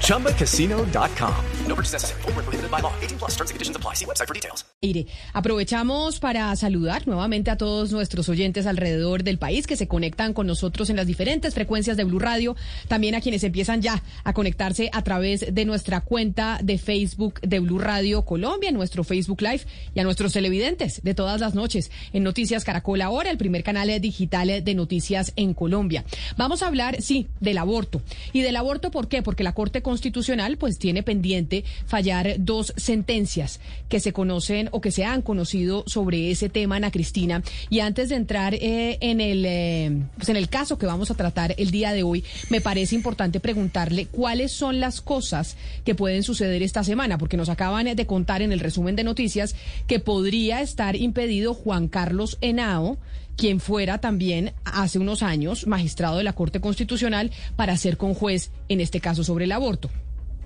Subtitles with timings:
[0.00, 1.34] ChumbaCasino.com.
[1.66, 2.20] No purchase necessary.
[2.22, 2.92] Full prohibited by law.
[3.00, 3.94] 18 plus terms and conditions apply.
[3.94, 4.64] See website for details.
[4.82, 10.34] Mire, aprovechamos para saludar nuevamente a todos nuestros oyentes alrededor del país que se conectan
[10.34, 12.54] con nosotros en las diferentes frecuencias de Blue Radio.
[12.86, 17.60] También a quienes empiezan ya a conectarse a través de nuestra cuenta de Facebook de
[17.60, 19.62] Blue Radio Colombia, nuestro Facebook Live
[19.94, 23.84] y a nuestros televidentes de todas las noches en Noticias Caracol ahora, el primer canal
[24.00, 26.04] digital de noticias en Colombia.
[26.36, 28.02] Vamos a hablar, sí, del aborto.
[28.32, 29.22] ¿Y del aborto por qué?
[29.24, 34.92] Porque la Corte Constitucional pues tiene pendiente fallar dos sentencias que se conocen o que
[34.92, 37.42] se han conocido sobre ese tema, Ana Cristina.
[37.70, 41.14] Y antes de entrar eh, en, el, eh, pues en el caso que vamos a
[41.14, 46.22] tratar el día de hoy, me parece importante preguntarle cuáles son las cosas que pueden
[46.22, 50.60] suceder esta semana, porque nos acaban de contar en el resumen de noticias que podría
[50.60, 52.98] estar impedido Juan Carlos Henao
[53.36, 58.50] quien fuera también hace unos años magistrado de la Corte Constitucional para ser con juez
[58.68, 59.90] en este caso sobre el aborto.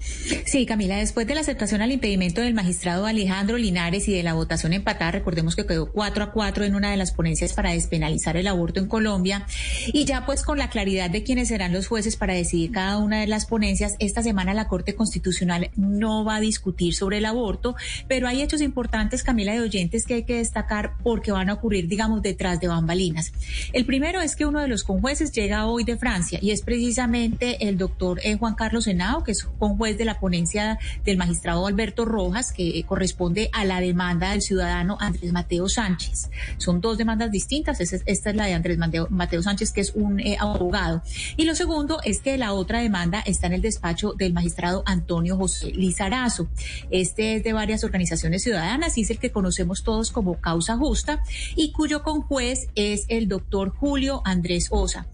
[0.00, 4.34] Sí, Camila, después de la aceptación al impedimento del magistrado Alejandro Linares y de la
[4.34, 8.36] votación empatada, recordemos que quedó 4 a 4 en una de las ponencias para despenalizar
[8.36, 9.46] el aborto en Colombia,
[9.92, 13.20] y ya pues con la claridad de quiénes serán los jueces para decidir cada una
[13.20, 17.76] de las ponencias, esta semana la Corte Constitucional no va a discutir sobre el aborto,
[18.08, 21.88] pero hay hechos importantes, Camila, de oyentes que hay que destacar porque van a ocurrir,
[21.88, 23.32] digamos, detrás de bambalinas.
[23.72, 27.68] El primero es que uno de los conjueces llega hoy de Francia y es precisamente
[27.68, 32.04] el doctor eh, Juan Carlos Henao, que es conjuez de la ponencia del magistrado Alberto
[32.04, 36.30] Rojas, que corresponde a la demanda del ciudadano Andrés Mateo Sánchez.
[36.58, 37.80] Son dos demandas distintas.
[37.80, 41.02] Esta es la de Andrés Mateo, Sánchez, que es un eh, abogado.
[41.36, 45.36] Y lo segundo es que la otra demanda está en el despacho del magistrado Antonio
[45.36, 46.48] José Lizarazo.
[46.90, 51.22] Este es de varias organizaciones ciudadanas y es el que conocemos todos como Causa Justa
[51.56, 55.06] y cuyo conjuez es el doctor Julio Andrés Osa.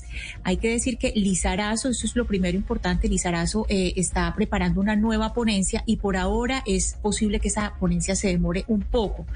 [0.42, 4.96] Hay que decir que Lizarazo, eso es lo primero importante, Lizarazo eh, está preparando una
[4.96, 9.26] nueva ponencia y por ahora es posible que esa ponencia se demore un poco.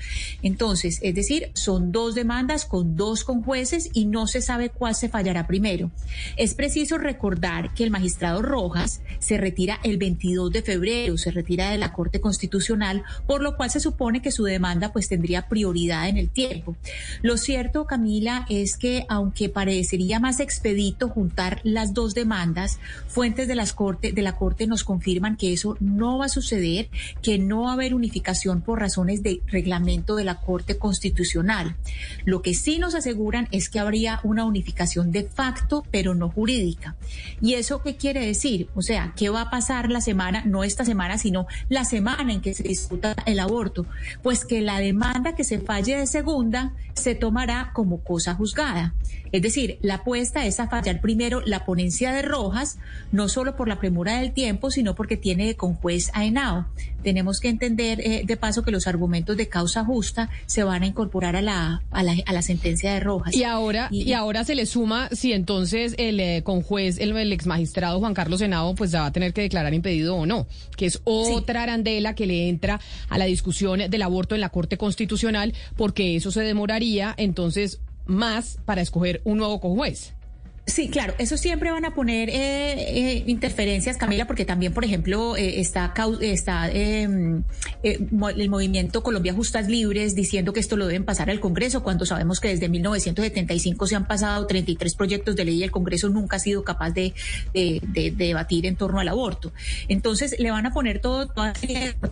[0.43, 4.95] Entonces, es decir, son dos demandas con dos con jueces y no se sabe cuál
[4.95, 5.91] se fallará primero.
[6.37, 11.71] Es preciso recordar que el magistrado Rojas se retira el 22 de febrero, se retira
[11.71, 16.09] de la Corte Constitucional, por lo cual se supone que su demanda pues tendría prioridad
[16.09, 16.77] en el tiempo.
[17.23, 23.55] Lo cierto, Camila, es que aunque parecería más expedito juntar las dos demandas, fuentes de
[23.55, 26.89] las corte, de la Corte nos confirman que eso no va a suceder,
[27.23, 31.77] que no va a haber unificación por razones de reglamento de la Corte Constitucional.
[32.25, 36.97] Lo que sí nos aseguran es que habría una unificación de facto, pero no jurídica.
[37.41, 38.69] ¿Y eso qué quiere decir?
[38.75, 42.41] O sea, ¿qué va a pasar la semana, no esta semana, sino la semana en
[42.41, 43.87] que se discuta el aborto?
[44.23, 48.95] Pues que la demanda que se falle de segunda se tomará como cosa juzgada.
[49.33, 52.79] Es decir, la apuesta es a fallar primero la ponencia de Rojas,
[53.13, 56.67] no solo por la premura del tiempo, sino porque tiene con juez a Henao.
[57.03, 60.87] Tenemos que entender eh, de paso que los argumentos de causa justa se van a
[60.87, 63.35] incorporar a la, a la, a la sentencia de Rojas.
[63.35, 67.33] Y ahora, y, ahora se le suma si entonces el eh, con juez, el, el
[67.33, 70.47] ex magistrado Juan Carlos Henao, pues ya va a tener que declarar impedido o no,
[70.77, 74.77] que es otra arandela que le entra a la discusión del aborto en la Corte
[74.77, 80.15] Constitucional, porque eso se demoraría entonces más para escoger un nuevo juez.
[80.71, 85.37] Sí, claro, eso siempre van a poner eh, eh, interferencias, Camila, porque también, por ejemplo,
[85.37, 87.43] eh, está, está em,
[87.83, 92.39] el movimiento Colombia Justas Libres diciendo que esto lo deben pasar al Congreso, cuando sabemos
[92.39, 96.41] que desde 1975 se han pasado 33 proyectos de ley y el Congreso nunca ha
[96.41, 97.15] sido capaz de,
[97.53, 99.53] debatir en torno al aborto.
[99.89, 101.59] Entonces, le van a poner todo, todas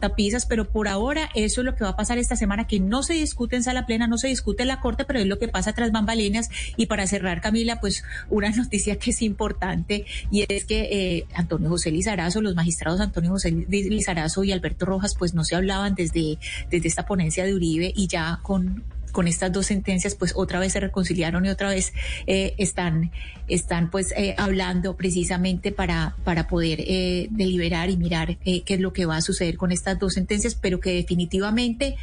[0.00, 3.04] tapisas, pero por ahora eso es lo que va a pasar esta semana, que no
[3.04, 5.46] se discute en sala plena, no se discute en la Corte, pero es lo que
[5.46, 6.50] pasa tras bambalinas.
[6.76, 11.69] Y para cerrar, Camila, pues una noticia que es importante y es que eh, Antonio
[11.69, 16.39] José Lizarazo, los magistrados Antonio José Lizarazo y Alberto Rojas, pues no se hablaban desde,
[16.71, 20.72] desde esta ponencia de Uribe y ya con con estas dos sentencias, pues otra vez
[20.72, 21.93] se reconciliaron y otra vez
[22.26, 23.10] eh, están,
[23.49, 28.93] están pues eh, hablando precisamente para, para poder eh, deliberar y mirar qué es lo
[28.93, 31.96] que va a suceder con estas dos sentencias, pero que definitivamente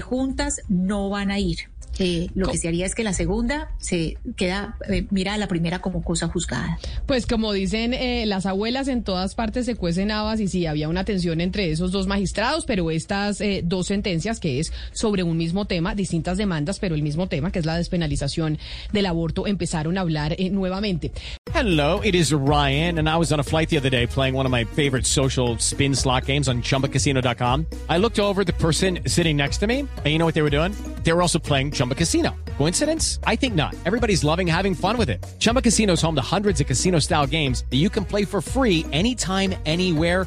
[0.00, 1.72] juntas no van a ir.
[1.98, 5.46] Eh, lo que se haría es que la segunda se queda, eh, mira a la
[5.46, 6.78] primera como cosa juzgada.
[7.06, 10.88] Pues como dicen eh, las abuelas, en todas partes se cuecen habas y sí, había
[10.88, 15.66] una tensión entre esos dos magistrados, pero estas dos sentencias, que es sobre un mismo
[15.66, 18.58] tema, distintas demandas, pero el mismo tema, que es la despenalización
[18.92, 21.12] del aborto, empezaron a hablar nuevamente.
[21.54, 24.46] Hello, it is Ryan, and I was on a flight the other day playing one
[24.46, 27.66] of my favorite social spin slot games on chumbacasino.com.
[27.88, 30.50] I looked over the person sitting next to me, and you know what they were
[30.50, 30.72] doing?
[31.04, 32.34] They were also playing Chumba Casino.
[32.58, 33.18] Coincidence?
[33.24, 33.74] I think not.
[33.84, 35.24] Everybody's loving having fun with it.
[35.38, 38.40] Chumba Casino is home to hundreds of casino style games that you can play for
[38.40, 40.26] free anytime, anywhere,